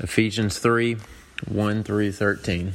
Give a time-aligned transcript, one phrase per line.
[0.00, 0.96] Ephesians 3
[1.48, 2.74] 1 through 13.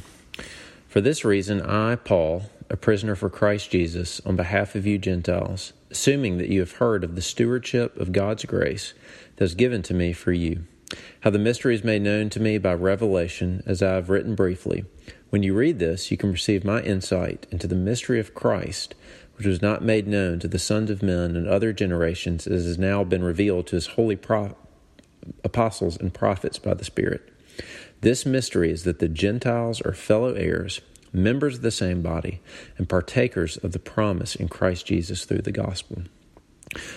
[0.88, 5.72] For this reason, I, Paul, a prisoner for Christ Jesus, on behalf of you Gentiles,
[5.90, 8.92] assuming that you have heard of the stewardship of God's grace
[9.36, 10.64] that was given to me for you,
[11.20, 14.84] how the mystery is made known to me by revelation, as I have written briefly.
[15.30, 18.94] When you read this, you can perceive my insight into the mystery of Christ,
[19.38, 22.78] which was not made known to the sons of men in other generations, as has
[22.78, 24.58] now been revealed to his holy prophets
[25.42, 27.30] apostles and prophets by the Spirit.
[28.00, 30.80] This mystery is that the Gentiles are fellow heirs,
[31.12, 32.40] members of the same body,
[32.76, 36.02] and partakers of the promise in Christ Jesus through the gospel.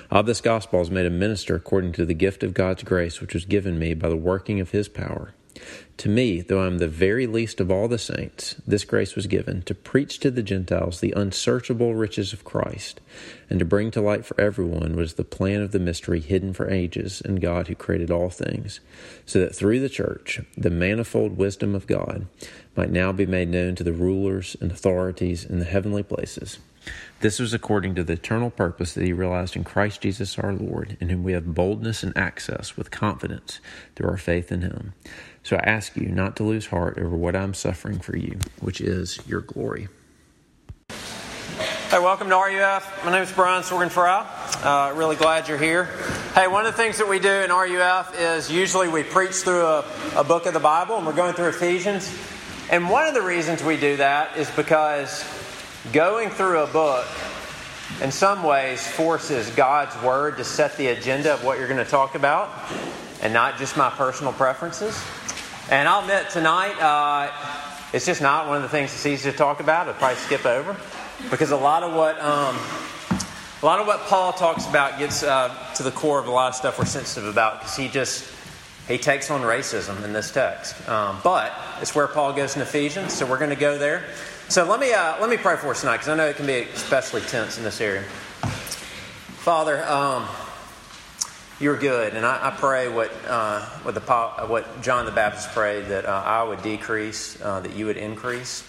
[0.09, 3.33] Of this gospel I made a minister according to the gift of God's grace which
[3.33, 5.33] was given me by the working of his power.
[5.97, 9.25] To me, though I am the very least of all the saints, this grace was
[9.25, 13.01] given to preach to the Gentiles the unsearchable riches of Christ,
[13.49, 16.69] and to bring to light for everyone was the plan of the mystery hidden for
[16.69, 18.79] ages in God who created all things,
[19.25, 22.27] so that through the church the manifold wisdom of God
[22.75, 26.59] might now be made known to the rulers and authorities in the heavenly places.
[27.19, 30.95] This was according to the eternal purpose that he realized in Christ Jesus our Lord,
[31.01, 33.59] in whom we have boldness and access with confidence
[33.95, 34.93] through our faith in him.
[35.47, 38.81] So I ask you not to lose heart over what I'm suffering for you, which
[38.81, 39.87] is your glory.
[40.89, 43.05] Hey, welcome to RUF.
[43.05, 44.25] My name is Brian Sorgenfrau.
[44.65, 45.85] Uh, really glad you're here.
[46.35, 49.65] Hey, one of the things that we do in RUF is usually we preach through
[49.65, 49.85] a,
[50.17, 52.13] a book of the Bible, and we're going through Ephesians.
[52.69, 55.23] And one of the reasons we do that is because
[55.93, 57.07] going through a book
[58.01, 61.89] in some ways forces God's Word to set the agenda of what you're going to
[61.89, 62.49] talk about
[63.21, 65.01] and not just my personal preferences.
[65.69, 67.29] And I'll admit tonight, uh,
[67.91, 69.89] it's just not one of the things that's easy to talk about.
[69.89, 70.77] I'll probably skip over
[71.29, 72.55] because a lot of what um,
[73.61, 76.47] a lot of what Paul talks about gets uh, to the core of a lot
[76.47, 78.33] of stuff we're sensitive about because he just
[78.87, 80.87] he takes on racism in this text.
[80.87, 81.51] Um, but
[81.81, 84.05] it's where Paul goes in Ephesians, so we're going to go there.
[84.47, 86.47] So let me uh, let me pray for us tonight because I know it can
[86.47, 88.03] be especially tense in this area.
[89.43, 89.83] Father.
[89.83, 90.29] Um,
[91.59, 92.13] you're good.
[92.13, 94.01] And I, I pray what, uh, what, the,
[94.47, 98.63] what John the Baptist prayed that uh, I would decrease, uh, that you would increase.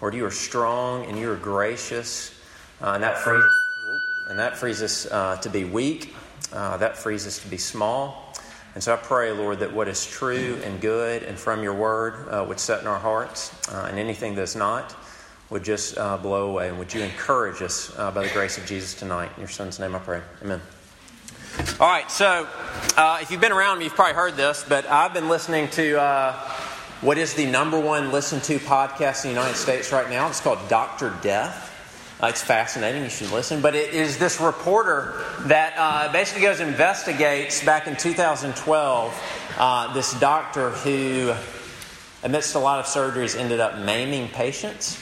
[0.00, 2.34] Lord, you are strong and you are gracious.
[2.80, 3.44] Uh, and, that frees,
[4.28, 6.14] and that frees us uh, to be weak,
[6.52, 8.34] uh, that frees us to be small.
[8.74, 12.48] And so I pray, Lord, that what is true and good and from your word
[12.48, 14.96] would set in our hearts, and anything that's not
[15.50, 16.70] would just blow away.
[16.70, 19.30] And would you encourage us by the grace of Jesus tonight?
[19.36, 20.22] In your son's name I pray.
[20.40, 20.62] Amen.
[21.78, 22.48] All right, so
[22.96, 26.00] uh, if you've been around me, you've probably heard this, but I've been listening to
[26.00, 26.32] uh,
[27.02, 30.28] what is the number one listened to podcast in the United States right now.
[30.28, 31.14] It's called Dr.
[31.20, 31.68] Death.
[32.22, 33.02] Uh, it's fascinating.
[33.02, 33.60] You should listen.
[33.60, 40.18] But it is this reporter that uh, basically goes investigates back in 2012 uh, this
[40.18, 41.34] doctor who,
[42.22, 44.98] amidst a lot of surgeries, ended up maiming patients.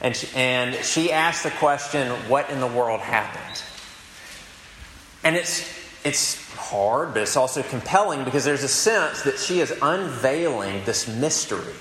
[0.00, 3.62] And she, and she asked the question, What in the world happened?
[5.22, 9.72] And it's it's hard, but it's also compelling because there's a sense that she is
[9.82, 11.74] unveiling this mystery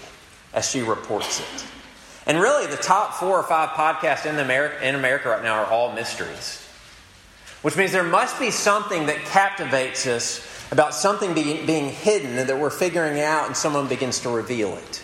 [0.54, 1.66] as she reports it.
[2.26, 5.66] And really, the top four or five podcasts in America, in America right now are
[5.66, 6.64] all mysteries,
[7.62, 12.60] which means there must be something that captivates us about something being, being hidden that
[12.60, 15.04] we're figuring out and someone begins to reveal it.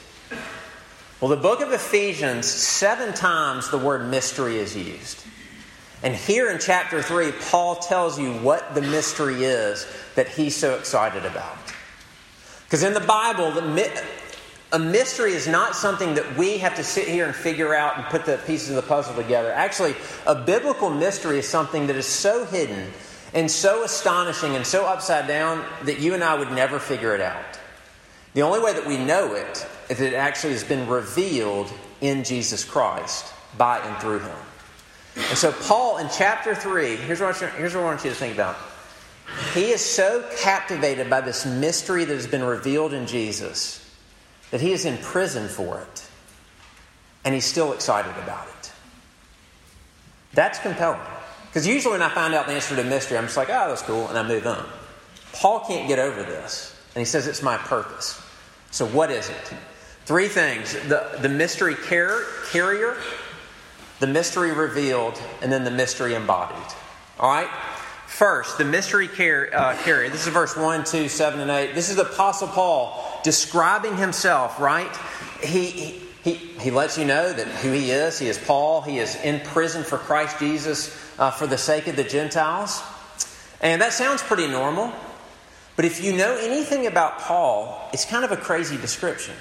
[1.20, 5.24] Well, the book of Ephesians, seven times the word mystery is used.
[6.06, 10.76] And here in chapter 3, Paul tells you what the mystery is that he's so
[10.76, 11.58] excited about.
[12.66, 14.04] Because in the Bible, the,
[14.72, 18.06] a mystery is not something that we have to sit here and figure out and
[18.06, 19.52] put the pieces of the puzzle together.
[19.52, 19.96] Actually,
[20.28, 22.92] a biblical mystery is something that is so hidden
[23.34, 27.22] and so astonishing and so upside down that you and I would never figure it
[27.22, 27.60] out.
[28.36, 32.24] The only way that we know it is that it actually has been revealed in
[32.24, 34.38] Jesus Christ by and through him.
[35.16, 38.16] And so, Paul in chapter 3, here's what, I, here's what I want you to
[38.16, 38.58] think about.
[39.54, 43.82] He is so captivated by this mystery that has been revealed in Jesus
[44.52, 46.08] that he is in prison for it.
[47.24, 48.72] And he's still excited about it.
[50.34, 51.00] That's compelling.
[51.48, 53.70] Because usually when I find out the answer to a mystery, I'm just like, oh,
[53.70, 54.66] that's cool, and I move on.
[55.32, 56.78] Paul can't get over this.
[56.94, 58.22] And he says, it's my purpose.
[58.72, 59.54] So, what is it?
[60.06, 62.98] Three things the, the mystery car- carrier,
[64.00, 66.74] the mystery revealed, and then the mystery embodied.
[67.20, 67.50] All right?
[68.08, 70.10] First, the mystery uh, carrier.
[70.10, 71.74] This is verse 1, 2, 7, and 8.
[71.74, 74.96] This is the Apostle Paul describing himself, right?
[75.42, 78.20] He, he, he lets you know that who he is.
[78.20, 78.82] He is Paul.
[78.82, 82.82] He is in prison for Christ Jesus uh, for the sake of the Gentiles.
[83.62, 84.94] And that sounds pretty normal.
[85.76, 89.36] But if you know anything about Paul, it's kind of a crazy description.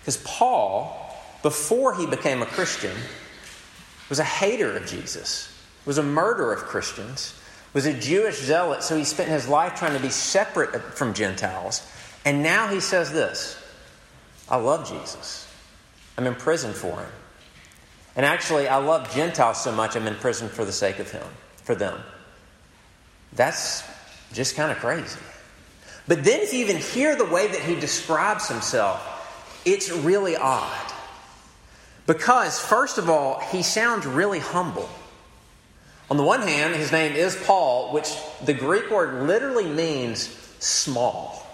[0.00, 2.96] Because Paul, before he became a Christian,
[4.12, 5.50] was a hater of Jesus,
[5.86, 7.34] was a murderer of Christians,
[7.72, 11.80] was a Jewish zealot, so he spent his life trying to be separate from Gentiles.
[12.26, 13.58] And now he says this
[14.50, 15.50] I love Jesus.
[16.18, 17.08] I'm in prison for him.
[18.14, 21.26] And actually, I love Gentiles so much, I'm in prison for the sake of him,
[21.64, 21.98] for them.
[23.32, 23.82] That's
[24.34, 25.20] just kind of crazy.
[26.06, 30.91] But then, if you even hear the way that he describes himself, it's really odd.
[32.06, 34.88] Because, first of all, he sounds really humble.
[36.10, 38.14] On the one hand, his name is Paul, which
[38.44, 40.28] the Greek word literally means
[40.58, 41.46] small.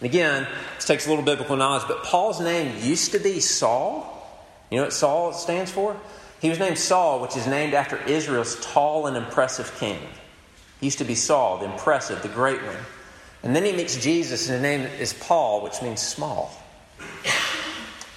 [0.00, 4.10] And again, this takes a little biblical knowledge, but Paul's name used to be Saul.
[4.70, 5.96] You know what Saul stands for?
[6.40, 9.98] He was named Saul, which is named after Israel's tall and impressive king.
[10.80, 12.76] He used to be Saul, the impressive, the great one.
[13.42, 16.50] And then he meets Jesus, and his name is Paul, which means small.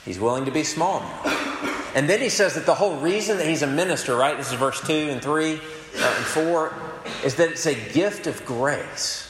[0.08, 1.90] He's willing to be small now.
[1.94, 4.38] And then he says that the whole reason that he's a minister, right?
[4.38, 6.74] This is verse 2 and 3 uh, and 4,
[7.26, 9.30] is that it's a gift of grace.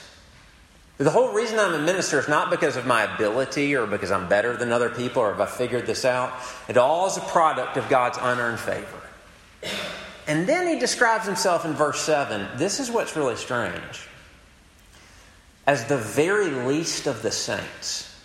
[0.98, 4.30] The whole reason I'm a minister is not because of my ability or because I'm
[4.30, 6.32] better than other people or if I figured this out.
[6.68, 9.02] It all is a product of God's unearned favor.
[10.28, 12.48] And then he describes himself in verse 7.
[12.58, 14.08] This is what's really strange.
[15.66, 18.16] As the very least of the saints,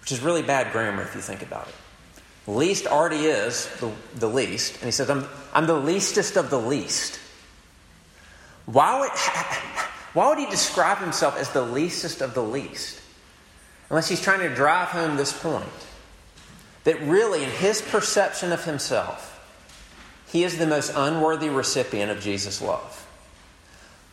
[0.00, 1.74] which is really bad grammar if you think about it.
[2.46, 4.76] Least already is the, the least.
[4.76, 7.20] And he says, I'm, I'm the leastest of the least.
[8.66, 9.10] Why would,
[10.14, 13.00] why would he describe himself as the leastest of the least?
[13.90, 15.66] Unless he's trying to drive home this point
[16.84, 19.26] that really, in his perception of himself,
[20.28, 23.06] he is the most unworthy recipient of Jesus' love.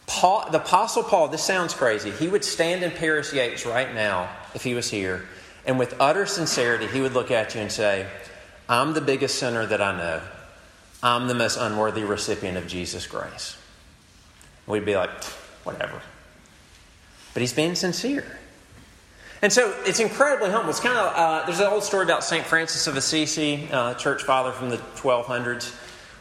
[0.08, 2.12] Paul, the Apostle Paul, this sounds crazy.
[2.12, 5.28] He would stand in Paris Yates right now if he was here,
[5.68, 8.08] and with utter sincerity, he would look at you and say,
[8.70, 10.22] I'm the biggest sinner that I know.
[11.04, 13.58] I'm the most unworthy recipient of Jesus' grace.
[14.66, 15.24] We'd be like,
[15.64, 16.02] whatever.
[17.34, 18.26] But he's being sincere.
[19.42, 20.70] And so it's incredibly humble.
[20.70, 22.46] It's kind of, uh, there's an old story about St.
[22.46, 25.76] Francis of Assisi, uh, church father from the 1200s,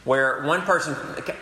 [0.04, 0.94] where one person,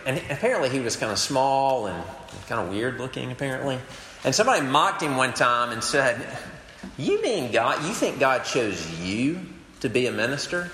[0.05, 2.03] and apparently he was kind of small and
[2.47, 3.77] kind of weird looking, apparently.
[4.23, 6.25] And somebody mocked him one time and said,
[6.97, 9.39] You mean God, you think God chose you
[9.81, 10.71] to be a minister?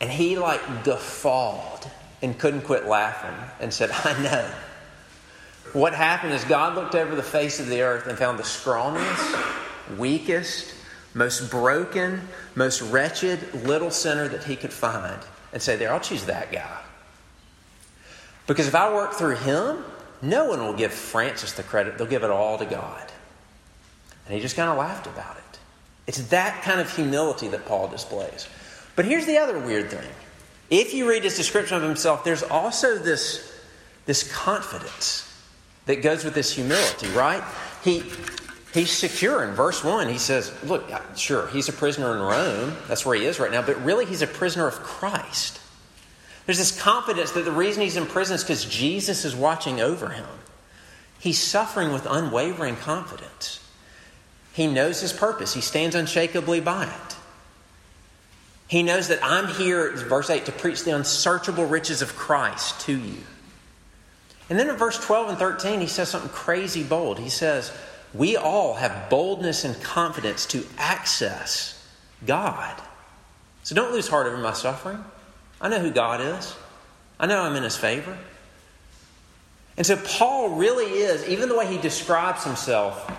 [0.00, 1.90] And he like guffawed
[2.22, 4.50] and couldn't quit laughing and said, I know.
[5.72, 9.36] What happened is God looked over the face of the earth and found the strongest,
[9.98, 10.74] weakest,
[11.14, 15.20] most broken, most wretched little sinner that he could find
[15.52, 16.78] and say, There, I'll choose that guy.
[18.46, 19.84] Because if I work through him,
[20.22, 21.98] no one will give Francis the credit.
[21.98, 23.12] They'll give it all to God.
[24.30, 25.58] And he just kind of laughed about it.
[26.06, 28.46] It's that kind of humility that Paul displays.
[28.94, 30.08] But here's the other weird thing.
[30.70, 33.52] If you read his description of himself, there's also this,
[34.06, 35.26] this confidence
[35.86, 37.42] that goes with this humility, right?
[37.82, 38.04] He,
[38.72, 39.42] he's secure.
[39.42, 42.76] In verse 1, he says, Look, sure, he's a prisoner in Rome.
[42.86, 45.60] That's where he is right now, but really he's a prisoner of Christ.
[46.46, 50.10] There's this confidence that the reason he's in prison is because Jesus is watching over
[50.10, 50.28] him.
[51.18, 53.60] He's suffering with unwavering confidence.
[54.52, 57.16] He knows his purpose, he stands unshakably by it.
[58.68, 62.96] He knows that I'm here, verse 8, to preach the unsearchable riches of Christ to
[62.96, 63.18] you.
[64.48, 67.18] And then in verse 12 and 13, he says something crazy bold.
[67.18, 67.72] He says,
[68.14, 71.84] We all have boldness and confidence to access
[72.24, 72.80] God.
[73.64, 75.04] So don't lose heart over my suffering.
[75.60, 76.54] I know who God is,
[77.18, 78.16] I know I'm in his favor.
[79.76, 83.10] And so Paul really is, even the way he describes himself,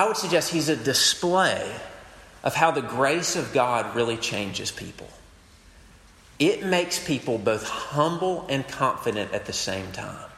[0.00, 1.70] I would suggest he's a display
[2.42, 5.08] of how the grace of God really changes people
[6.40, 10.30] it makes people both humble and confident at the same time,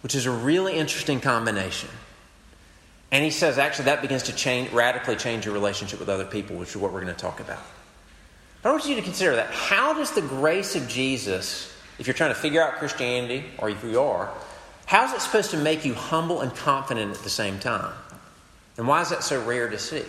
[0.00, 1.90] which is a really interesting combination.
[3.10, 6.56] And he says actually that begins to change, radically change your relationship with other people,
[6.56, 7.62] which is what we're going to talk about.
[8.62, 9.50] But I want you to consider that.
[9.50, 13.82] How does the grace of Jesus, if you're trying to figure out Christianity, or if
[13.82, 14.32] you are,
[14.88, 17.92] how is it supposed to make you humble and confident at the same time?
[18.78, 20.02] And why is that so rare to see?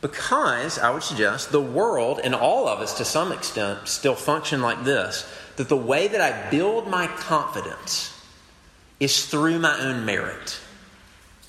[0.00, 4.62] Because, I would suggest, the world and all of us to some extent still function
[4.62, 8.20] like this that the way that I build my confidence
[8.98, 10.58] is through my own merit.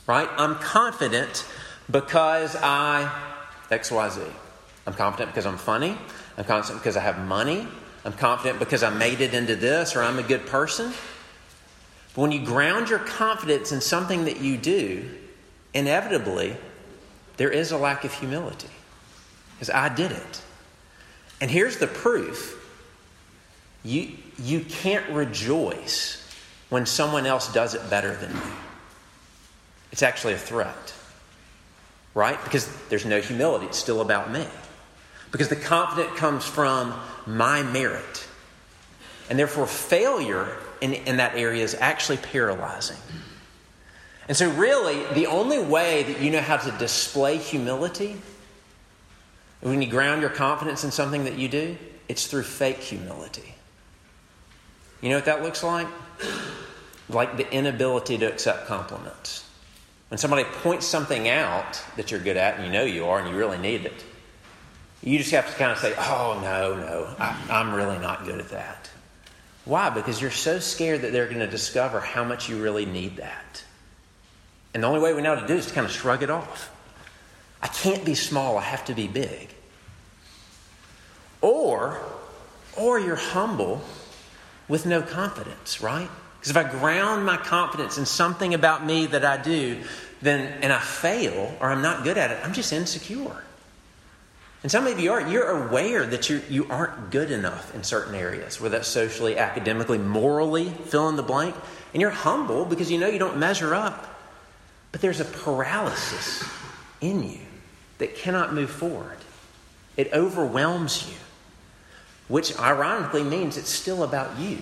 [0.05, 0.29] Right?
[0.37, 1.47] I'm confident
[1.89, 3.11] because I
[3.71, 4.23] XYZ.
[4.85, 5.97] I'm confident because I'm funny.
[6.37, 7.67] I'm confident because I have money.
[8.05, 10.93] I'm confident because I made it into this or I'm a good person.
[12.17, 15.07] But when you ground your confidence in something that you do,
[15.75, 16.57] inevitably,
[17.37, 18.69] there is a lack of humility.
[19.53, 20.41] Because I did it.
[21.39, 22.55] And here's the proof
[23.83, 26.27] you, you can't rejoice
[26.69, 28.51] when someone else does it better than you.
[29.91, 30.95] It's actually a threat,
[32.15, 32.43] right?
[32.43, 34.47] Because there's no humility, it's still about me.
[35.31, 38.27] Because the confidence comes from my merit.
[39.29, 42.97] And therefore, failure in, in that area is actually paralyzing.
[44.27, 48.17] And so, really, the only way that you know how to display humility,
[49.61, 51.77] when you ground your confidence in something that you do,
[52.09, 53.55] it's through fake humility.
[55.01, 55.87] You know what that looks like?
[57.09, 59.47] Like the inability to accept compliments.
[60.09, 63.29] When somebody points something out that you're good at, and you know you are, and
[63.29, 64.03] you really need it,
[65.01, 68.39] you just have to kind of say, Oh, no, no, I, I'm really not good
[68.39, 68.89] at that.
[69.67, 69.89] Why?
[69.89, 73.63] Because you're so scared that they're going to discover how much you really need that.
[74.73, 76.73] And the only way we know to do is to kind of shrug it off.
[77.61, 79.49] I can't be small, I have to be big.
[81.41, 81.99] Or,
[82.77, 83.81] or you're humble
[84.69, 86.09] with no confidence, right?
[86.39, 89.81] Because if I ground my confidence in something about me that I do,
[90.21, 93.43] then and I fail or I'm not good at it, I'm just insecure.
[94.63, 98.15] And some of you are, you're aware that you, you aren't good enough in certain
[98.15, 101.55] areas, whether that's socially, academically, morally, fill in the blank.
[101.93, 104.19] And you're humble because you know you don't measure up.
[104.91, 106.43] But there's a paralysis
[107.01, 107.39] in you
[107.99, 109.17] that cannot move forward.
[109.95, 111.15] It overwhelms you,
[112.27, 114.61] which ironically means it's still about you.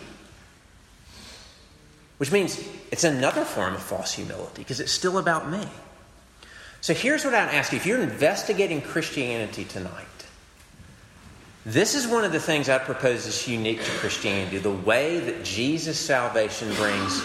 [2.18, 5.68] Which means it's another form of false humility because it's still about me.
[6.82, 10.06] So here's what I'd ask you if you're investigating Christianity tonight,
[11.66, 15.44] this is one of the things I propose is unique to Christianity the way that
[15.44, 17.24] Jesus' salvation brings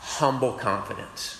[0.00, 1.38] humble confidence.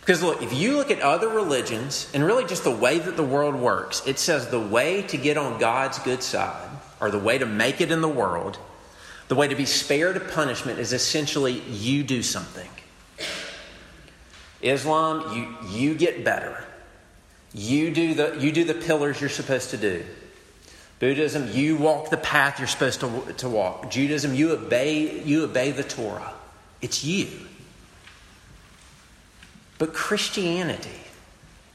[0.00, 3.22] Because look, if you look at other religions and really just the way that the
[3.22, 6.68] world works, it says the way to get on God's good side,
[7.00, 8.58] or the way to make it in the world,
[9.28, 12.68] the way to be spared punishment is essentially you do something.
[14.62, 16.64] Islam, you, you get better.
[17.52, 20.04] You do, the, you do the pillars you're supposed to do.
[21.00, 23.90] Buddhism, you walk the path you're supposed to, to walk.
[23.90, 26.32] Judaism, you obey, you obey the Torah.
[26.80, 27.28] It's you.
[29.78, 31.00] But Christianity,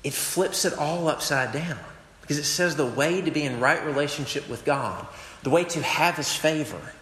[0.01, 1.77] it flips it all upside down
[2.22, 5.06] because it says the way to be in right relationship with God,
[5.44, 6.94] the way to have His favor,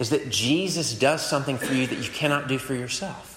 [0.00, 3.35] is that Jesus does something for you that you cannot do for yourself.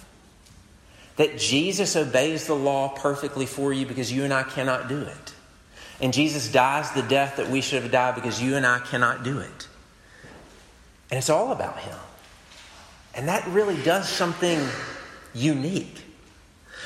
[1.19, 5.33] That Jesus obeys the law perfectly for you because you and I cannot do it.
[5.99, 9.25] And Jesus dies the death that we should have died because you and I cannot
[9.25, 9.67] do it.
[11.11, 11.97] And it's all about Him.
[13.15, 14.65] And that really does something
[15.33, 16.05] unique.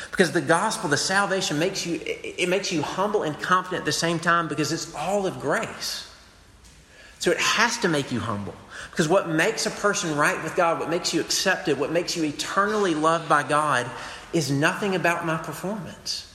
[0.09, 3.91] Because the gospel, the salvation makes you it makes you humble and confident at the
[3.91, 6.09] same time because it's all of grace.
[7.19, 8.55] So it has to make you humble.
[8.89, 12.23] Because what makes a person right with God, what makes you accepted, what makes you
[12.23, 13.89] eternally loved by God
[14.33, 16.29] is nothing about my performance.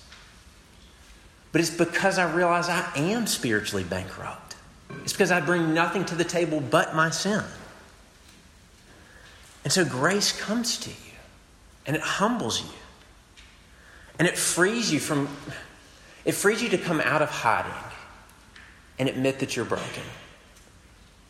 [1.53, 4.57] But it's because I realize I am spiritually bankrupt.
[5.03, 7.43] It's because I bring nothing to the table but my sin.
[9.65, 11.13] And so grace comes to you
[11.87, 12.71] and it humbles you.
[14.19, 15.29] And it frees you from,
[16.25, 17.73] it frees you to come out of hiding
[18.99, 20.03] and admit that you're broken.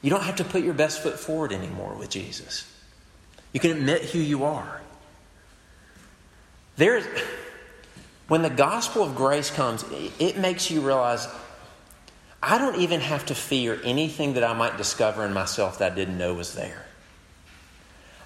[0.02, 2.72] You don't have to put your best foot forward anymore with Jesus.
[3.52, 4.80] You can admit who you are.
[6.78, 7.06] There is,
[8.28, 9.84] when the gospel of grace comes,
[10.20, 11.28] it makes you realize
[12.40, 15.94] I don't even have to fear anything that I might discover in myself that I
[15.94, 16.86] didn't know was there.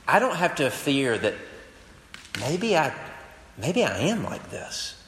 [0.06, 1.34] I don't have to fear that
[2.40, 2.94] maybe I
[3.56, 5.02] maybe I am like this.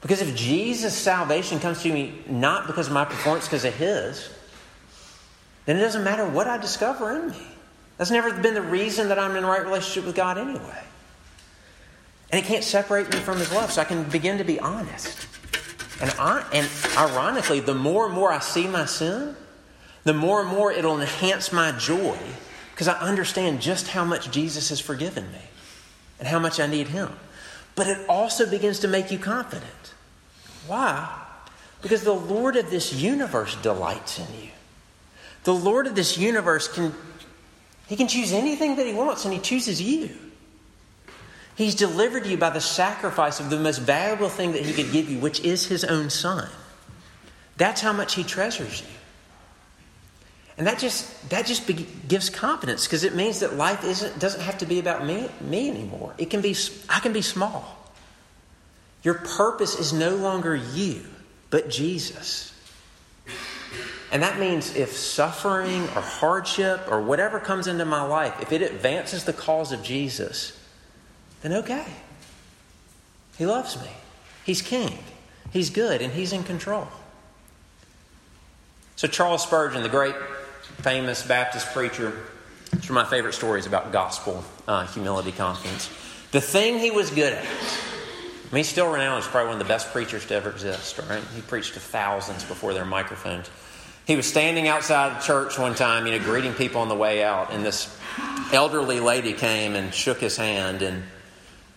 [0.00, 4.28] Because if Jesus' salvation comes to me not because of my performance, because of His,
[5.66, 7.46] then it doesn't matter what I discover in me.
[7.96, 10.82] That's never been the reason that I'm in right relationship with God anyway.
[12.32, 15.28] And it can't separate me from His love, so I can begin to be honest.
[16.00, 19.36] And, I, and ironically, the more and more I see my sin,
[20.04, 22.18] the more and more it'll enhance my joy
[22.72, 25.38] because I understand just how much Jesus has forgiven me
[26.18, 27.10] and how much I need Him.
[27.74, 29.94] But it also begins to make you confident.
[30.66, 31.08] Why?
[31.82, 34.50] Because the Lord of this universe delights in you.
[35.44, 36.94] The Lord of this universe can
[37.88, 40.10] He can choose anything that He wants, and He chooses you.
[41.54, 45.10] He's delivered you by the sacrifice of the most valuable thing that He could give
[45.10, 46.48] you, which is His own Son.
[47.56, 48.88] That's how much He treasures you.
[50.58, 54.42] And that just that just be, gives confidence because it means that life isn't doesn't
[54.42, 56.14] have to be about me me anymore.
[56.18, 56.54] It can be
[56.88, 57.78] I can be small.
[59.02, 61.04] Your purpose is no longer you,
[61.50, 62.52] but Jesus.
[64.12, 68.60] And that means if suffering or hardship or whatever comes into my life, if it
[68.60, 70.56] advances the cause of Jesus,
[71.42, 71.84] then okay.
[73.36, 73.90] He loves me.
[74.44, 74.98] He's king.
[75.52, 76.88] He's good and he's in control.
[78.96, 80.14] So Charles Spurgeon, the great
[80.82, 82.12] famous Baptist preacher,
[82.72, 85.88] it's one of my favorite stories about gospel uh, humility confidence.
[86.30, 89.66] The thing he was good at, I mean, he's still renowned as probably one of
[89.66, 91.22] the best preachers to ever exist, right?
[91.34, 93.50] He preached to thousands before their microphones.
[94.06, 97.22] He was standing outside the church one time, you know, greeting people on the way
[97.22, 97.94] out, and this
[98.52, 101.02] elderly lady came and shook his hand and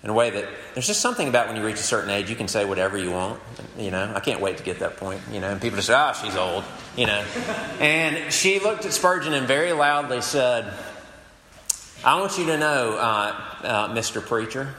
[0.05, 0.45] in a way that
[0.75, 3.09] there's just something about when you reach a certain age, you can say whatever you
[3.09, 3.41] want.
[3.75, 5.19] You know, I can't wait to get that point.
[5.31, 6.63] You know, and people just say, "Ah, oh, she's old."
[6.95, 7.25] You know,
[7.79, 10.71] and she looked at Spurgeon and very loudly said,
[12.03, 14.23] "I want you to know, uh, uh, Mr.
[14.23, 14.75] Preacher,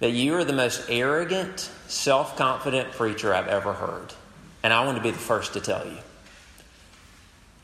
[0.00, 4.14] that you are the most arrogant, self-confident preacher I've ever heard,
[4.62, 5.98] and I want to be the first to tell you."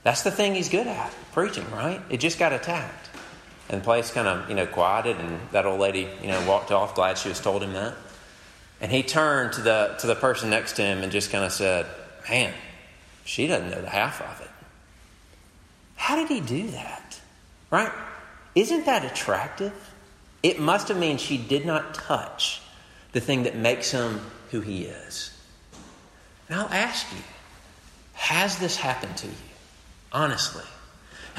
[0.03, 2.03] That's the thing he's good at, preaching, right?
[2.11, 3.08] It just got attacked.
[3.69, 6.73] And the place kind of, you know, quieted, and that old lady, you know, walked
[6.73, 7.95] off, glad she was told him that.
[8.81, 11.53] And he turned to the, to the person next to him and just kind of
[11.53, 11.87] said,
[12.29, 12.53] Man,
[13.25, 14.51] she doesn't know the half of it.
[15.97, 17.21] How did he do that?
[17.71, 17.93] Right?
[18.55, 19.73] Isn't that attractive?
[20.43, 22.63] It must have meant she did not touch
[23.13, 24.21] the thing that makes him
[24.51, 25.37] who he is.
[26.49, 27.23] And I'll ask you,
[28.15, 29.33] has this happened to you?
[30.13, 30.65] Honestly.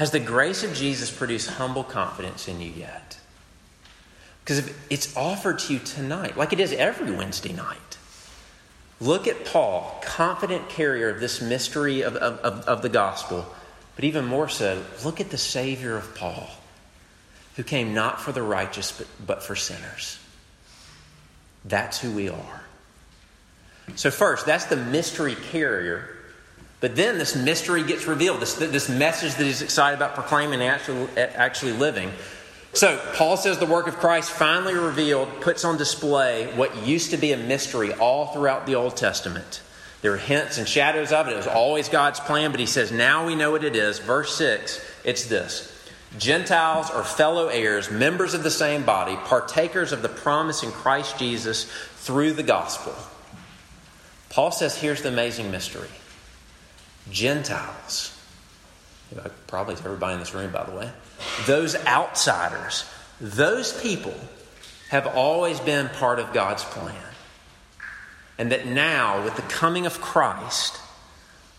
[0.00, 3.18] Has the grace of Jesus produced humble confidence in you yet?
[4.42, 7.98] Because it's offered to you tonight, like it is every Wednesday night.
[8.98, 13.44] Look at Paul, confident carrier of this mystery of, of, of, of the gospel,
[13.94, 16.48] but even more so, look at the Savior of Paul,
[17.56, 20.18] who came not for the righteous, but, but for sinners.
[21.66, 22.62] That's who we are.
[23.96, 26.16] So, first, that's the mystery carrier
[26.80, 30.70] but then this mystery gets revealed, this, this message that he's excited about proclaiming and
[30.70, 32.10] actually, actually living.
[32.72, 37.16] So, Paul says the work of Christ finally revealed puts on display what used to
[37.16, 39.60] be a mystery all throughout the Old Testament.
[40.02, 41.32] There are hints and shadows of it.
[41.32, 43.98] It was always God's plan, but he says now we know what it is.
[43.98, 45.76] Verse 6 it's this
[46.16, 51.18] Gentiles are fellow heirs, members of the same body, partakers of the promise in Christ
[51.18, 51.64] Jesus
[51.96, 52.94] through the gospel.
[54.30, 55.88] Paul says here's the amazing mystery
[57.10, 58.16] Gentiles,
[59.46, 60.90] probably to everybody in this room, by the way,
[61.46, 62.84] those outsiders,
[63.20, 64.14] those people
[64.88, 66.96] have always been part of God's plan.
[68.38, 70.80] And that now, with the coming of Christ,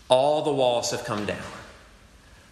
[0.08, 1.38] all the walls have come down.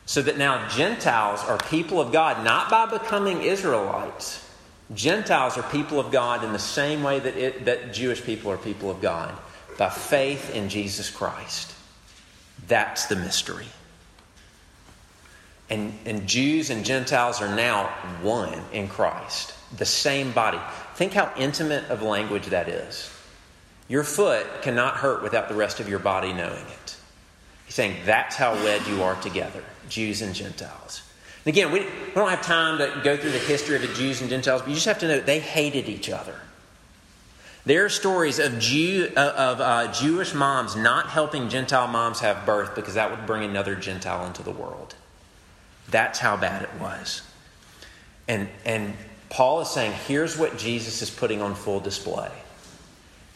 [0.07, 4.49] So that now Gentiles are people of God, not by becoming Israelites.
[4.95, 8.57] Gentiles are people of God in the same way that, it, that Jewish people are
[8.57, 9.37] people of God,
[9.77, 11.75] by faith in Jesus Christ.
[12.71, 13.67] That's the mystery.
[15.71, 17.87] And, and Jews and Gentiles are now
[18.23, 20.61] one in Christ, the same body.
[20.95, 23.11] Think how intimate of language that is.
[23.89, 26.97] Your foot cannot hurt without the rest of your body knowing it.
[27.67, 31.03] He's saying that's how wed you are together, Jews and Gentiles.
[31.45, 34.21] And again, we, we don't have time to go through the history of the Jews
[34.21, 36.37] and Gentiles, but you just have to know they hated each other.
[37.67, 42.75] There are stories of, Jew, of uh, Jewish moms not helping Gentile moms have birth
[42.75, 44.95] because that would bring another Gentile into the world.
[45.91, 47.23] That's how bad it was.
[48.29, 48.95] And, and
[49.29, 52.31] Paul is saying here's what Jesus is putting on full display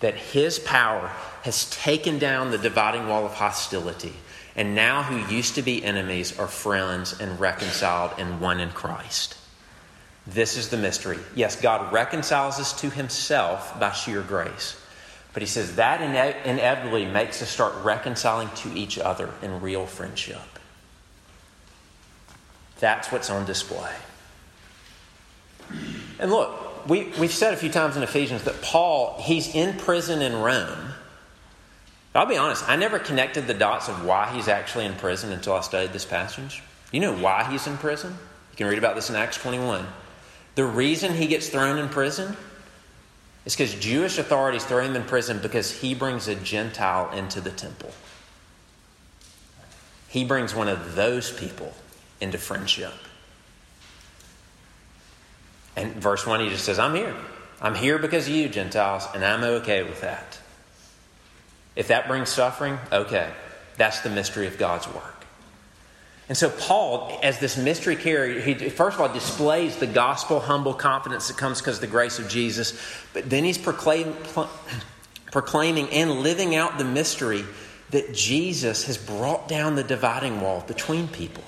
[0.00, 1.08] that his power
[1.42, 4.12] has taken down the dividing wall of hostility.
[4.54, 9.36] And now, who used to be enemies are friends and reconciled and one in Christ.
[10.26, 11.18] This is the mystery.
[11.34, 14.80] Yes, God reconciles us to himself by sheer grace.
[15.34, 19.84] But he says that ine- inevitably makes us start reconciling to each other in real
[19.84, 20.40] friendship.
[22.80, 23.92] That's what's on display.
[26.18, 30.22] And look, we, we've said a few times in Ephesians that Paul, he's in prison
[30.22, 30.92] in Rome.
[32.14, 35.54] I'll be honest, I never connected the dots of why he's actually in prison until
[35.54, 36.62] I studied this passage.
[36.92, 38.12] You know why he's in prison?
[38.52, 39.84] You can read about this in Acts 21.
[40.54, 42.36] The reason he gets thrown in prison
[43.44, 47.50] is because Jewish authorities throw him in prison because he brings a Gentile into the
[47.50, 47.92] temple.
[50.08, 51.74] He brings one of those people
[52.20, 52.94] into friendship.
[55.76, 57.16] And verse 1, he just says, I'm here.
[57.60, 60.38] I'm here because of you, Gentiles, and I'm okay with that.
[61.74, 63.32] If that brings suffering, okay.
[63.76, 65.13] That's the mystery of God's work.
[66.28, 70.72] And so, Paul, as this mystery carrier, he first of all displays the gospel humble
[70.72, 72.78] confidence that comes because of the grace of Jesus,
[73.12, 74.16] but then he's proclaim,
[75.30, 77.44] proclaiming and living out the mystery
[77.90, 81.44] that Jesus has brought down the dividing wall between people,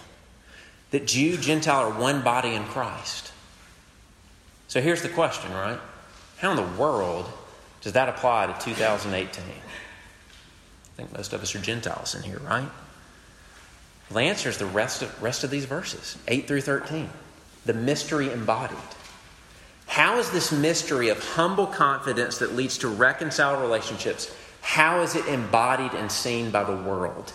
[0.91, 3.33] that Jew, Gentile are one body in Christ.
[4.69, 5.81] So, here's the question, right?
[6.37, 7.31] How in the world
[7.81, 9.43] does that apply to 2018?
[9.43, 9.53] I
[10.97, 12.69] think most of us are Gentiles in here, right?
[14.11, 17.09] Well, the answer is the rest of, rest of these verses, 8 through 13.
[17.65, 18.79] The mystery embodied.
[19.87, 25.27] How is this mystery of humble confidence that leads to reconciled relationships, how is it
[25.27, 27.33] embodied and seen by the world?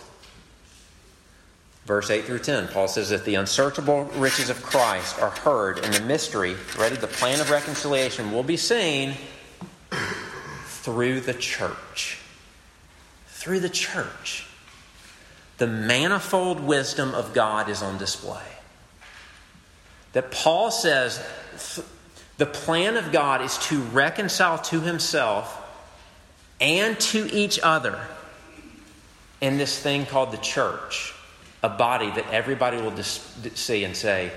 [1.84, 5.92] Verse 8 through 10, Paul says that the unsearchable riches of Christ are heard, and
[5.92, 9.14] the mystery, ready, the plan of reconciliation will be seen
[10.66, 12.18] through the church.
[13.26, 14.46] Through the church
[15.58, 18.42] the manifold wisdom of God is on display.
[20.12, 21.24] That Paul says
[22.38, 25.58] the plan of God is to reconcile to himself
[26.60, 27.98] and to each other
[29.40, 31.14] in this thing called the church,
[31.62, 34.30] a body that everybody will see and say,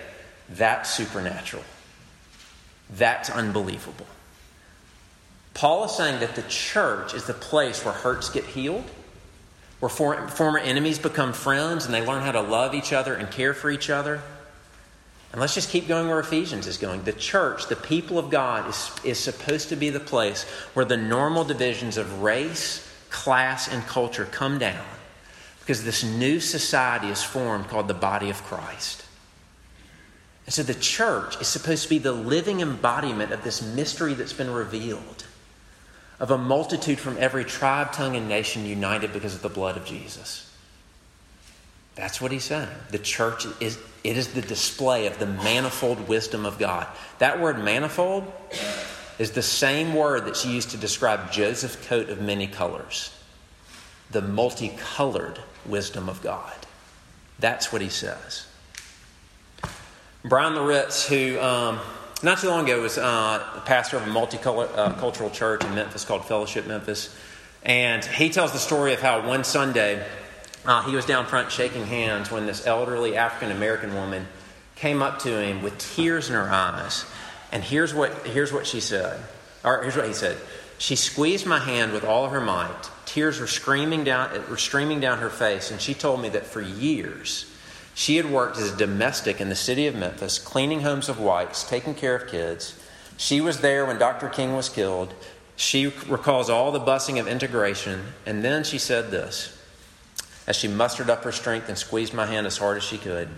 [0.49, 1.63] that's supernatural.
[2.89, 4.07] That's unbelievable.
[5.53, 8.83] Paul is saying that the church is the place where hurts get healed
[9.79, 13.29] where for, former enemies become friends and they learn how to love each other and
[13.29, 14.21] care for each other.
[15.31, 17.03] And let's just keep going where Ephesians is going.
[17.03, 20.95] The church, the people of God, is, is supposed to be the place where the
[20.95, 24.85] normal divisions of race, class, and culture come down
[25.59, 29.03] because this new society is formed called the body of Christ.
[30.45, 34.31] And so the church is supposed to be the living embodiment of this mystery that's
[34.31, 35.25] been revealed
[36.19, 39.85] of a multitude from every tribe, tongue, and nation united because of the blood of
[39.85, 40.51] Jesus.
[41.95, 42.67] That's what he's saying.
[42.91, 46.87] The church is it is the display of the manifold wisdom of God.
[47.19, 48.31] That word manifold
[49.17, 53.11] is the same word that's used to describe Joseph's coat of many colors.
[54.11, 56.53] The multicolored wisdom of God.
[57.39, 58.45] That's what he says.
[60.23, 61.79] Bryan Loritts, who um,
[62.25, 66.25] not too long ago, was uh, pastor of a multicultural uh, church in Memphis called
[66.25, 67.15] Fellowship Memphis.
[67.61, 70.03] And he tells the story of how one Sunday
[70.65, 74.25] uh, he was down front shaking hands when this elderly African American woman
[74.75, 77.05] came up to him with tears in her eyes.
[77.51, 79.19] And here's what, here's what she said,
[79.63, 80.37] or here's what he said.
[80.79, 82.89] She squeezed my hand with all of her might.
[83.05, 86.59] Tears were screaming down, were streaming down her face, and she told me that for
[86.59, 87.54] years
[87.95, 91.67] she had worked as a domestic in the city of Memphis, cleaning homes of whites,
[91.67, 92.79] taking care of kids.
[93.17, 94.29] She was there when Dr.
[94.29, 95.15] King was killed.
[95.55, 98.03] She recalls all the busing of integration.
[98.27, 99.57] And then she said this
[100.45, 103.29] as she mustered up her strength and squeezed my hand as hard as she could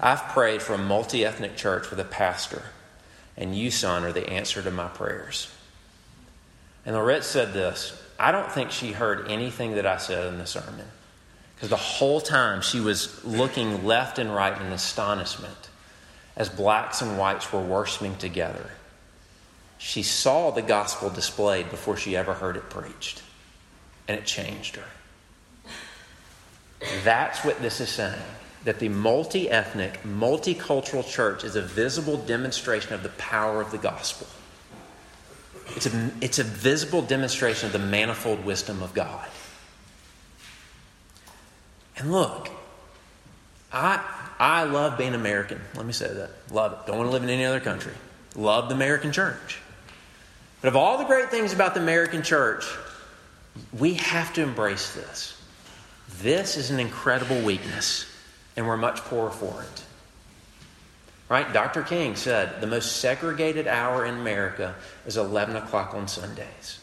[0.00, 2.62] I've prayed for a multi ethnic church with a pastor,
[3.36, 5.52] and you, son, are the answer to my prayers.
[6.86, 10.46] And Loritts said this I don't think she heard anything that I said in the
[10.46, 10.86] sermon.
[11.58, 15.68] Because the whole time she was looking left and right in astonishment
[16.36, 18.70] as blacks and whites were worshiping together.
[19.76, 23.22] She saw the gospel displayed before she ever heard it preached,
[24.06, 24.84] and it changed her.
[27.02, 28.14] That's what this is saying
[28.64, 33.78] that the multi ethnic, multicultural church is a visible demonstration of the power of the
[33.78, 34.26] gospel.
[35.76, 39.28] It's a, it's a visible demonstration of the manifold wisdom of God.
[41.98, 42.48] And look,
[43.72, 44.02] I,
[44.38, 45.60] I love being American.
[45.74, 46.30] Let me say that.
[46.50, 46.86] Love it.
[46.86, 47.92] Don't want to live in any other country.
[48.36, 49.60] Love the American church.
[50.60, 52.64] But of all the great things about the American church,
[53.76, 55.40] we have to embrace this.
[56.20, 58.06] This is an incredible weakness,
[58.56, 59.84] and we're much poorer for it.
[61.28, 61.52] Right?
[61.52, 61.82] Dr.
[61.82, 66.80] King said the most segregated hour in America is 11 o'clock on Sundays.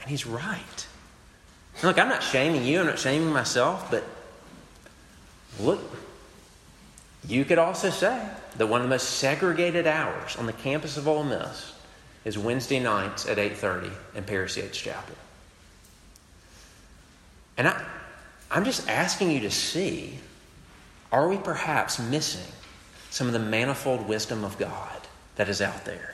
[0.00, 0.86] And he's right.
[1.82, 4.04] Look, I'm not shaming you, I'm not shaming myself, but
[5.60, 5.80] look,
[7.26, 11.08] you could also say that one of the most segregated hours on the campus of
[11.08, 11.72] Ole Miss
[12.24, 15.16] is Wednesday nights at 8.30 in Paris Yates Chapel.
[17.56, 17.84] And I,
[18.50, 20.18] I'm just asking you to see,
[21.12, 22.52] are we perhaps missing
[23.10, 25.00] some of the manifold wisdom of God
[25.36, 26.13] that is out there?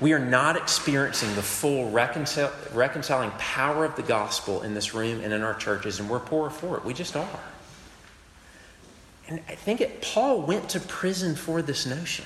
[0.00, 5.20] We are not experiencing the full reconcil- reconciling power of the gospel in this room
[5.20, 6.84] and in our churches, and we're poor for it.
[6.84, 7.40] We just are.
[9.28, 12.24] And I think it, Paul went to prison for this notion.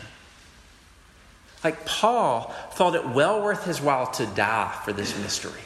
[1.62, 5.60] Like Paul thought it well worth his while to die for this mystery.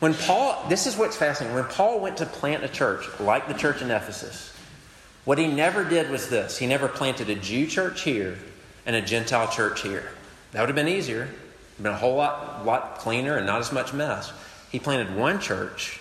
[0.00, 1.56] When Paul, this is what's fascinating.
[1.56, 4.52] When Paul went to plant a church, like the church in Ephesus,
[5.24, 8.38] what he never did was this he never planted a Jew church here
[8.86, 10.08] and a Gentile church here.
[10.52, 11.28] That would have been easier,
[11.76, 14.32] been a whole lot, lot cleaner and not as much mess.
[14.70, 16.00] He planted one church,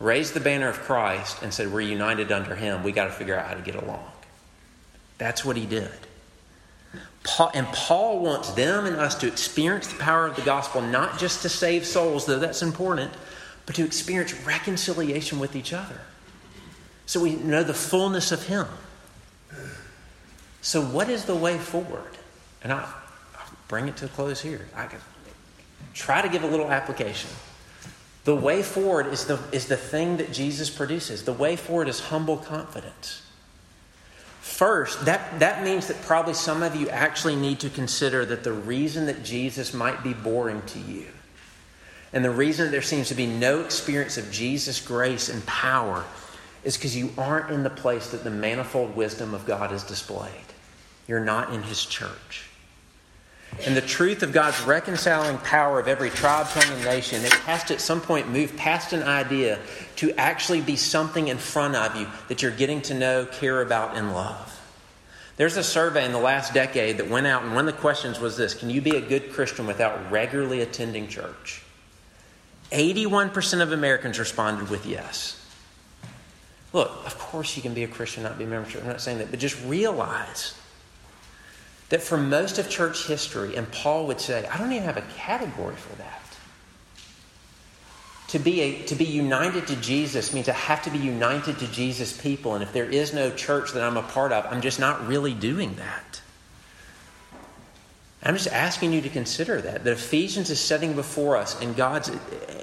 [0.00, 2.82] raised the banner of Christ, and said, We're united under him.
[2.82, 4.04] We got to figure out how to get along.
[5.18, 5.90] That's what he did.
[7.24, 11.18] Paul, and Paul wants them and us to experience the power of the gospel, not
[11.18, 13.12] just to save souls, though that's important,
[13.64, 16.00] but to experience reconciliation with each other.
[17.06, 18.66] So we know the fullness of Him.
[20.62, 22.16] So, what is the way forward?
[22.62, 22.92] And I,
[23.72, 24.68] bring it to a close here.
[24.76, 24.98] I can
[25.94, 27.30] try to give a little application.
[28.24, 31.24] The way forward is the, is the thing that Jesus produces.
[31.24, 33.22] The way forward is humble confidence.
[34.42, 38.52] First, that, that means that probably some of you actually need to consider that the
[38.52, 41.06] reason that Jesus might be boring to you,
[42.12, 46.04] and the reason that there seems to be no experience of Jesus' grace and power,
[46.62, 50.30] is because you aren't in the place that the manifold wisdom of God is displayed.
[51.08, 52.50] You're not in His church.
[53.66, 57.62] And the truth of God's reconciling power of every tribe, tongue, and nation, it has
[57.64, 59.58] to at some point move past an idea
[59.96, 63.96] to actually be something in front of you that you're getting to know, care about,
[63.96, 64.58] and love.
[65.36, 68.18] There's a survey in the last decade that went out, and one of the questions
[68.18, 71.62] was this Can you be a good Christian without regularly attending church?
[72.70, 75.38] 81% of Americans responded with yes.
[76.72, 78.82] Look, of course you can be a Christian, not be a member of church.
[78.82, 80.54] I'm not saying that, but just realize
[81.92, 85.04] that for most of church history, and Paul would say, I don't even have a
[85.14, 86.22] category for that.
[88.28, 91.66] To be, a, to be united to Jesus means I have to be united to
[91.66, 92.54] Jesus' people.
[92.54, 95.34] And if there is no church that I'm a part of, I'm just not really
[95.34, 96.22] doing that.
[98.22, 99.84] I'm just asking you to consider that.
[99.84, 102.10] That Ephesians is setting before us and God's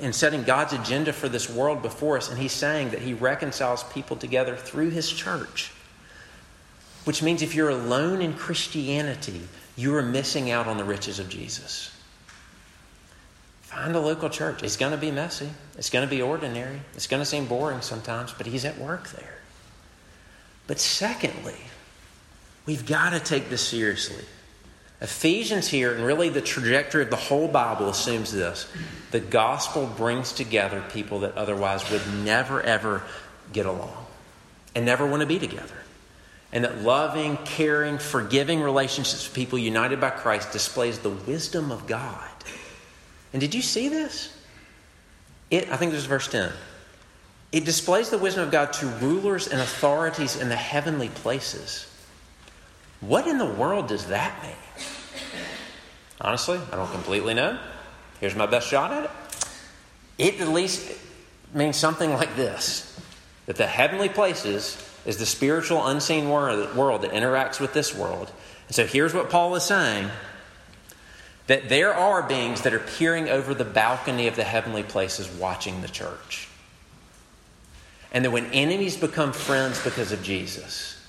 [0.01, 3.83] and setting God's agenda for this world before us, and He's saying that He reconciles
[3.83, 5.71] people together through His church.
[7.05, 9.41] Which means if you're alone in Christianity,
[9.75, 11.91] you are missing out on the riches of Jesus.
[13.61, 14.63] Find a local church.
[14.63, 15.49] It's going to be messy.
[15.77, 16.81] It's going to be ordinary.
[16.95, 19.35] It's going to seem boring sometimes, but He's at work there.
[20.67, 21.55] But secondly,
[22.65, 24.25] we've got to take this seriously.
[25.01, 28.67] Ephesians here, and really the trajectory of the whole Bible assumes this
[29.11, 33.03] the gospel brings together people that otherwise would never, ever
[33.53, 34.05] get along
[34.75, 35.78] and never want to be together.
[36.51, 41.85] And that loving, caring, forgiving relationships with people united by Christ displays the wisdom of
[41.85, 42.27] God.
[43.33, 44.35] And did you see this?
[45.51, 46.51] It, I think this is verse 10.
[47.51, 51.87] It displays the wisdom of God to rulers and authorities in the heavenly places.
[53.01, 54.53] What in the world does that mean?
[56.21, 57.57] Honestly, I don't completely know.
[58.19, 59.11] Here's my best shot at it.
[60.17, 60.91] It at least
[61.53, 62.85] means something like this
[63.45, 64.77] that the heavenly places
[65.09, 68.31] is the spiritual, unseen world that interacts with this world.
[68.67, 70.07] And so here's what Paul is saying
[71.47, 75.81] that there are beings that are peering over the balcony of the heavenly places watching
[75.81, 76.47] the church.
[78.11, 81.03] And that when enemies become friends because of Jesus,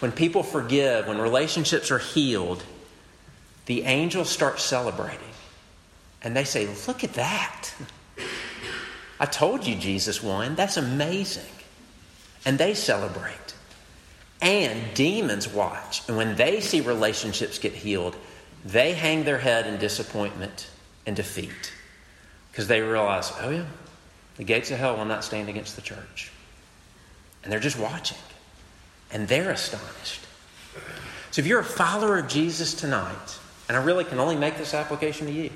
[0.00, 2.62] when people forgive, when relationships are healed,
[3.64, 5.18] the angels start celebrating.
[6.20, 7.72] And they say, Look at that.
[9.18, 10.54] I told you Jesus won.
[10.54, 11.59] That's amazing.
[12.44, 13.54] And they celebrate.
[14.40, 16.06] And demons watch.
[16.08, 18.16] And when they see relationships get healed,
[18.64, 20.68] they hang their head in disappointment
[21.06, 21.72] and defeat.
[22.50, 23.66] Because they realize, oh, yeah,
[24.36, 26.32] the gates of hell will not stand against the church.
[27.42, 28.18] And they're just watching.
[29.12, 30.26] And they're astonished.
[31.30, 34.74] So if you're a follower of Jesus tonight, and I really can only make this
[34.74, 35.50] application to you.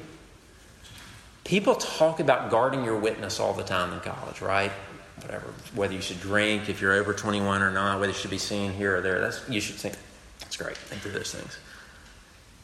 [1.42, 4.70] People talk about guarding your witness all the time in college, right?
[5.22, 8.38] Whatever, whether you should drink, if you're over 21 or not, whether you should be
[8.38, 9.20] seen here or there.
[9.20, 9.94] That's you should think.
[10.40, 10.76] That's great.
[10.76, 11.56] Think through those things.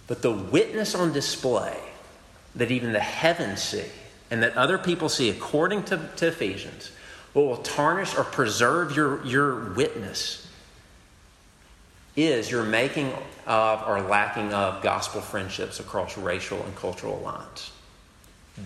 [0.06, 1.78] But the witness on display
[2.56, 3.84] that even the heavens see
[4.30, 6.90] and that other people see, according to, to Ephesians,
[7.32, 10.48] what will tarnish or preserve your, your witness
[12.16, 13.12] is your making
[13.46, 17.70] of or lacking of gospel friendships across racial and cultural lines.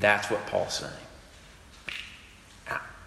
[0.00, 0.92] That's what Paul's saying.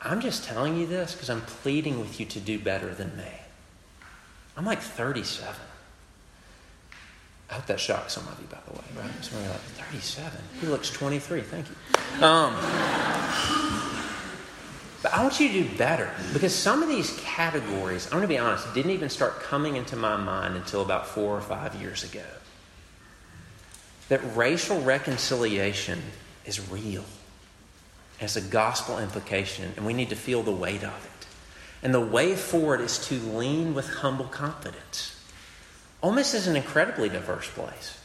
[0.08, 3.32] I'm just telling you this because I'm pleading with you to do better than me.
[4.56, 5.54] I'm like 37.
[7.50, 9.24] I hope that shocks some of you, by the way, right?
[9.24, 10.39] Some of you are like, 37?
[10.62, 11.41] He looks 23.
[11.41, 11.76] Thank you.
[12.26, 12.54] Um,
[15.04, 18.28] but I want you to do better because some of these categories, I'm going to
[18.28, 22.04] be honest, didn't even start coming into my mind until about four or five years
[22.04, 22.24] ago.
[24.10, 26.02] That racial reconciliation
[26.46, 27.04] is real.
[28.19, 31.27] It's a gospel implication, and we need to feel the weight of it.
[31.84, 35.15] And the way forward is to lean with humble confidence.
[36.01, 37.97] Ole Miss is an incredibly diverse place.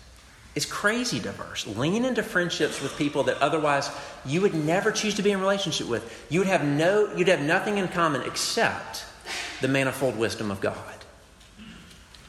[0.54, 1.66] It's crazy diverse.
[1.66, 3.90] Lean into friendships with people that otherwise
[4.26, 6.26] you would never choose to be in relationship with.
[6.28, 9.04] You would have no you'd have nothing in common except
[9.62, 10.91] the manifold wisdom of God.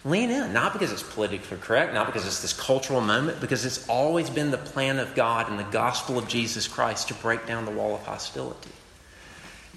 [0.05, 3.87] Lean in, not because it's politically correct, not because it's this cultural moment, because it's
[3.87, 7.63] always been the plan of God and the gospel of Jesus Christ to break down
[7.63, 8.71] the wall of hostility.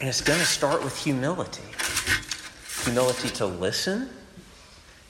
[0.01, 1.63] And it's going to start with humility
[2.87, 4.09] humility to listen.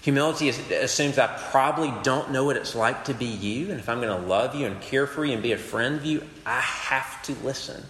[0.01, 4.01] Humility assumes I probably don't know what it's like to be you, and if I'm
[4.01, 6.61] going to love you and care for you and be a friend of you, I
[6.61, 7.85] have to listen.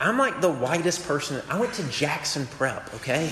[0.00, 1.42] I'm like the whitest person.
[1.50, 3.30] I went to Jackson Prep, okay?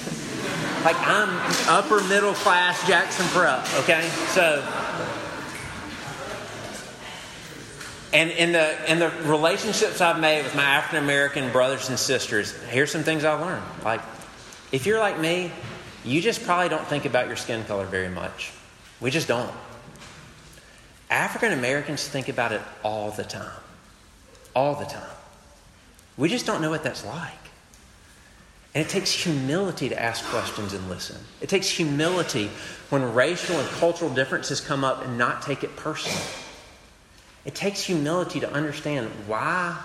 [0.85, 1.31] Like I'm
[1.67, 4.07] upper middle class Jackson Prep, okay?
[4.29, 4.63] So
[8.13, 12.53] and in the in the relationships I've made with my African American brothers and sisters,
[12.65, 13.65] here's some things I've learned.
[13.83, 14.01] Like
[14.71, 15.51] if you're like me,
[16.05, 18.53] you just probably don't think about your skin color very much.
[19.01, 19.53] We just don't.
[21.11, 23.59] African Americans think about it all the time.
[24.55, 25.18] All the time.
[26.19, 27.33] We just don't know what that's like.
[28.75, 31.17] And it takes humility to ask questions and listen.
[31.41, 32.51] It takes humility
[32.91, 36.21] when racial and cultural differences come up and not take it personally.
[37.45, 39.81] It takes humility to understand why,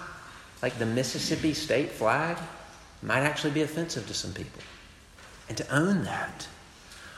[0.61, 2.37] like the Mississippi state flag,
[3.01, 4.61] might actually be offensive to some people.
[5.47, 6.47] And to own that.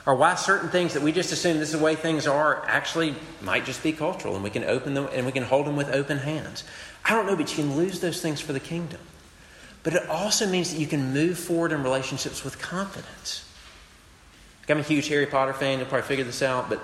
[0.06, 3.16] Or why certain things that we just assume this is the way things are actually
[3.42, 5.90] might just be cultural and we can open them and we can hold them with
[5.90, 6.62] open hands.
[7.04, 9.00] I don't know, but you can lose those things for the kingdom.
[9.82, 13.44] But it also means that you can move forward in relationships with confidence.
[14.68, 15.78] I'm a huge Harry Potter fan.
[15.78, 16.80] You'll probably figure this out, but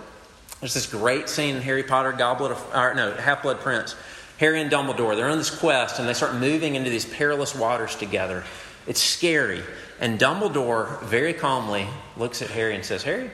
[0.61, 3.97] there's this great scene in Harry Potter, Goblet of, or no, Half Blood Prince.
[4.39, 7.95] Harry and Dumbledore, they're on this quest and they start moving into these perilous waters
[7.97, 8.45] together.
[8.87, 9.63] It's scary.
[10.01, 13.31] And Dumbledore very calmly looks at Harry and says, Harry,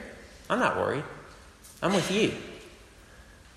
[0.51, 1.05] I'm not worried.
[1.83, 2.35] I'm with you.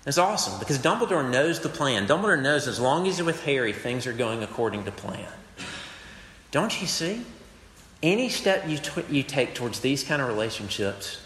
[0.06, 2.06] It's awesome because Dumbledore knows the plan.
[2.06, 5.28] Dumbledore knows as long as he's with Harry, things are going according to plan.
[6.50, 7.22] Don't you see?
[8.02, 8.78] Any step you,
[9.08, 11.24] you take towards these kind of relationships,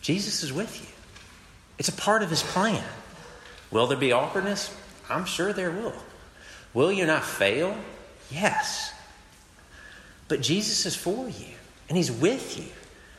[0.00, 0.88] Jesus is with you.
[1.78, 2.82] It's a part of his plan.
[3.70, 4.74] Will there be awkwardness?
[5.10, 5.94] I'm sure there will.
[6.72, 7.76] Will you not fail?
[8.30, 8.94] Yes.
[10.30, 11.54] But Jesus is for you,
[11.88, 12.66] and he's with you.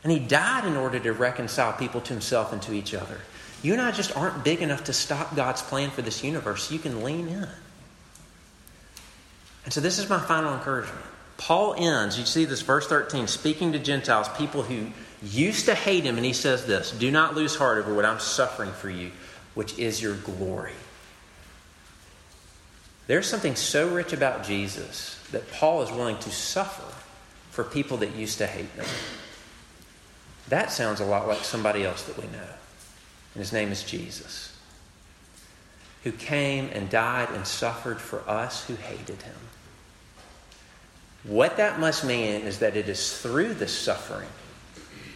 [0.02, 3.18] And he died in order to reconcile people to himself and to each other.
[3.62, 6.72] You and I just aren't big enough to stop God's plan for this universe.
[6.72, 7.46] You can lean in.
[9.64, 11.04] And so, this is my final encouragement.
[11.36, 14.86] Paul ends, you see this verse 13, speaking to Gentiles, people who
[15.22, 18.20] used to hate him, and he says this Do not lose heart over what I'm
[18.20, 19.12] suffering for you,
[19.54, 20.72] which is your glory.
[23.06, 27.01] There's something so rich about Jesus that Paul is willing to suffer
[27.52, 28.86] for people that used to hate them.
[30.48, 32.48] That sounds a lot like somebody else that we know
[33.34, 34.54] and his name is Jesus,
[36.04, 39.34] who came and died and suffered for us who hated him.
[41.24, 44.28] What that must mean is that it is through this suffering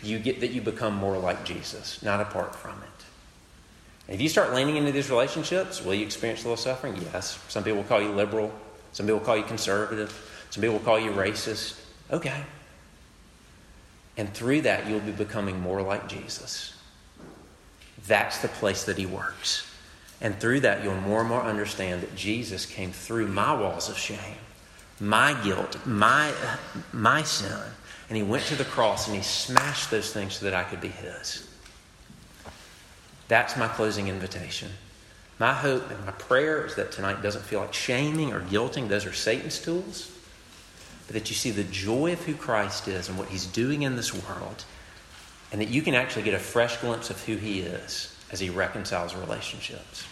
[0.03, 4.13] you get that you become more like Jesus, not apart from it.
[4.15, 6.97] If you start leaning into these relationships, will you experience a little suffering?
[7.13, 7.41] Yes.
[7.49, 8.53] Some people will call you liberal.
[8.93, 10.13] Some people will call you conservative.
[10.51, 11.81] Some people will call you racist.
[12.11, 12.43] Okay.
[14.17, 16.75] And through that, you'll be becoming more like Jesus.
[18.07, 19.71] That's the place that He works.
[20.21, 23.99] And through that, you'll more and more understand that Jesus came through my walls of
[23.99, 24.39] shame,
[24.99, 26.33] my guilt, my,
[26.93, 27.53] my sin,
[28.09, 30.81] and He went to the cross and He smashed those things so that I could
[30.81, 31.47] be His.
[33.29, 34.71] That's my closing invitation.
[35.39, 38.89] My hope and my prayer is that tonight doesn't feel like shaming or guilting.
[38.89, 40.16] Those are Satan's tools.
[41.07, 43.97] But that you see the joy of who Christ is and what He's doing in
[43.97, 44.65] this world
[45.53, 48.51] and that you can actually get a fresh glimpse of who He is as He
[48.51, 50.07] reconciles relationships.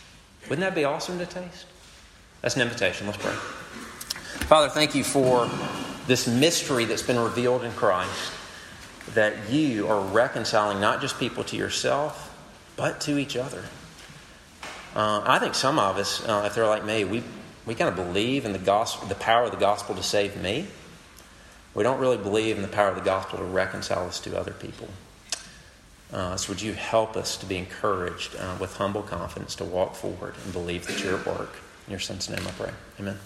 [0.48, 1.66] Wouldn't that be awesome to taste?
[2.40, 3.06] That's an invitation.
[3.06, 3.32] Let's pray.
[3.32, 5.48] Father, thank you for
[6.06, 8.32] this mystery that's been revealed in Christ
[9.14, 12.30] that you are reconciling not just people to yourself,
[12.76, 13.62] but to each other.
[14.94, 17.22] Uh, I think some of us, uh, if they're like me, we,
[17.66, 20.66] we kind of believe in the gospel, the power of the gospel to save me.
[21.74, 24.52] We don't really believe in the power of the gospel to reconcile us to other
[24.52, 24.88] people.
[26.12, 29.96] Uh, so, would you help us to be encouraged uh, with humble confidence to walk
[29.96, 31.56] forward and believe that you're at work?
[31.86, 32.70] In your son's name I pray.
[33.00, 33.18] Amen.